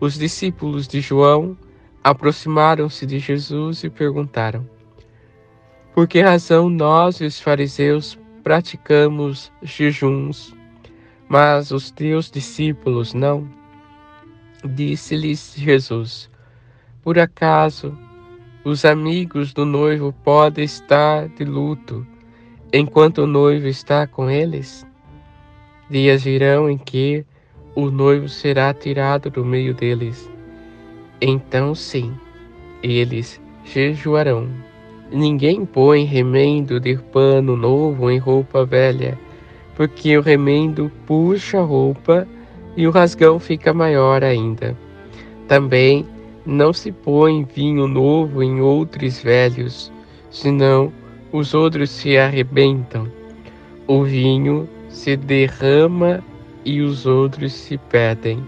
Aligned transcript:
os 0.00 0.18
discípulos 0.18 0.88
de 0.88 1.00
João 1.00 1.56
aproximaram-se 2.02 3.04
de 3.04 3.18
Jesus 3.18 3.84
e 3.84 3.90
perguntaram: 3.90 4.66
Por 5.94 6.08
que 6.08 6.22
razão 6.22 6.70
nós 6.70 7.20
e 7.20 7.26
os 7.26 7.38
fariseus 7.38 8.18
praticamos 8.42 9.52
jejuns, 9.62 10.56
mas 11.28 11.70
os 11.70 11.90
teus 11.90 12.30
discípulos 12.30 13.12
não? 13.12 13.46
Disse-lhes 14.64 15.54
Jesus: 15.56 16.30
Por 17.02 17.18
acaso 17.18 17.96
os 18.64 18.84
amigos 18.84 19.52
do 19.52 19.64
noivo 19.66 20.14
podem 20.24 20.64
estar 20.64 21.28
de 21.28 21.44
luto 21.44 22.06
enquanto 22.72 23.18
o 23.22 23.26
noivo 23.26 23.66
está 23.66 24.06
com 24.06 24.30
eles? 24.30 24.86
Dias 25.90 26.22
virão 26.22 26.70
em 26.70 26.78
que 26.78 27.26
o 27.74 27.90
noivo 27.90 28.28
será 28.28 28.72
tirado 28.74 29.30
do 29.30 29.44
meio 29.44 29.74
deles. 29.74 30.30
Então 31.20 31.74
sim, 31.74 32.12
eles 32.82 33.40
jejuarão. 33.64 34.48
Ninguém 35.12 35.64
põe 35.64 36.04
remendo 36.04 36.78
de 36.78 36.96
pano 36.96 37.56
novo 37.56 38.10
em 38.10 38.18
roupa 38.18 38.64
velha, 38.64 39.18
porque 39.74 40.16
o 40.16 40.22
remendo 40.22 40.90
puxa 41.06 41.58
a 41.58 41.62
roupa 41.62 42.26
e 42.76 42.86
o 42.86 42.90
rasgão 42.90 43.38
fica 43.38 43.72
maior 43.72 44.22
ainda. 44.22 44.76
Também 45.48 46.06
não 46.46 46.72
se 46.72 46.92
põe 46.92 47.44
vinho 47.44 47.86
novo 47.86 48.42
em 48.42 48.60
outros 48.60 49.20
velhos, 49.22 49.92
senão 50.30 50.92
os 51.32 51.54
outros 51.54 51.90
se 51.90 52.16
arrebentam. 52.16 53.08
O 53.86 54.04
vinho 54.04 54.68
se 54.88 55.16
derrama 55.16 56.22
e 56.64 56.80
os 56.80 57.06
outros 57.06 57.52
se 57.52 57.78
perdem. 57.78 58.44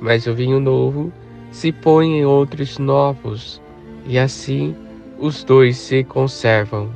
Mas 0.00 0.26
o 0.26 0.34
vinho 0.34 0.60
novo 0.60 1.12
se 1.50 1.72
põe 1.72 2.18
em 2.18 2.24
outros 2.24 2.78
novos, 2.78 3.60
e 4.06 4.18
assim 4.18 4.74
os 5.18 5.44
dois 5.44 5.76
se 5.76 6.04
conservam. 6.04 6.90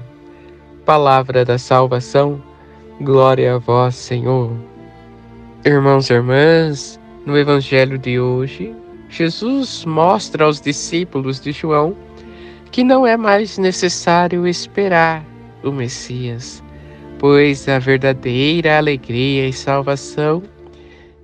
Palavra 0.85 1.45
da 1.45 1.59
salvação, 1.59 2.43
glória 3.01 3.55
a 3.55 3.59
vós, 3.59 3.95
Senhor. 3.95 4.51
Irmãos 5.65 6.11
e 6.11 6.15
irmãs, 6.15 7.01
no 7.25 7.37
Evangelho 7.37 7.99
de 7.99 8.19
hoje, 8.19 8.75
Jesus 9.09 9.85
mostra 9.85 10.45
aos 10.45 10.61
discípulos 10.61 11.41
de 11.41 11.53
João 11.53 11.97
que 12.71 12.85
não 12.85 13.07
é 13.07 13.17
mais 13.17 13.59
necessário 13.59 14.47
esperar 14.47 15.25
o 15.63 15.73
Messias 15.73 16.63
pois 17.19 17.69
a 17.69 17.79
verdadeira 17.79 18.79
alegria 18.79 19.49
e 19.49 19.53
salvação 19.53 20.43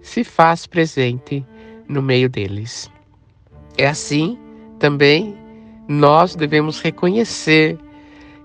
se 0.03 0.25
faz 0.25 0.67
presente 0.67 1.45
no 1.89 2.03
meio 2.03 2.28
deles. 2.28 2.91
É 3.78 3.86
assim 3.86 4.39
também 4.78 5.36
nós 5.89 6.34
devemos 6.34 6.81
reconhecer 6.81 7.78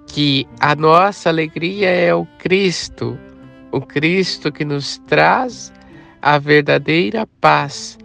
que 0.05 0.47
a 0.59 0.75
nossa 0.75 1.29
alegria 1.29 1.89
é 1.89 2.13
o 2.13 2.25
Cristo, 2.37 3.17
o 3.71 3.81
Cristo 3.81 4.51
que 4.51 4.63
nos 4.63 4.97
traz 5.07 5.73
a 6.21 6.37
verdadeira 6.37 7.27
paz. 7.41 7.97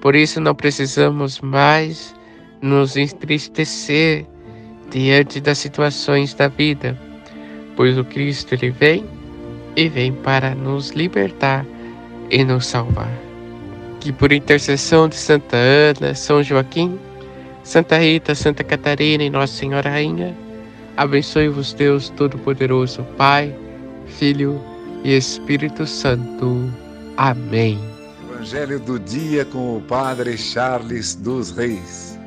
Por 0.00 0.14
isso 0.14 0.40
não 0.40 0.54
precisamos 0.54 1.40
mais 1.40 2.14
nos 2.60 2.96
entristecer 2.96 4.26
diante 4.90 5.40
das 5.40 5.58
situações 5.58 6.34
da 6.34 6.48
vida 6.48 6.98
pois 7.76 7.98
o 7.98 8.04
Cristo 8.04 8.54
ele 8.54 8.70
vem 8.70 9.04
e 9.76 9.88
vem 9.88 10.12
para 10.12 10.54
nos 10.54 10.90
libertar 10.90 11.64
e 12.30 12.44
nos 12.44 12.66
salvar. 12.66 13.12
Que 14.00 14.12
por 14.12 14.32
intercessão 14.32 15.08
de 15.08 15.16
Santa 15.16 15.56
Ana, 15.56 16.14
São 16.14 16.42
Joaquim, 16.42 16.98
Santa 17.62 17.98
Rita, 17.98 18.34
Santa 18.34 18.62
Catarina 18.62 19.24
e 19.24 19.30
Nossa 19.30 19.54
Senhora 19.54 19.90
Rainha, 19.90 20.36
abençoe-vos 20.96 21.72
Deus 21.72 22.10
Todo-Poderoso, 22.10 23.02
Pai, 23.16 23.54
Filho 24.06 24.60
e 25.02 25.16
Espírito 25.16 25.86
Santo. 25.86 26.70
Amém. 27.16 27.78
Evangelho 28.30 28.78
do 28.78 28.98
dia 28.98 29.44
com 29.44 29.78
o 29.78 29.80
Padre 29.80 30.36
Charles 30.36 31.14
dos 31.14 31.50
Reis. 31.56 32.18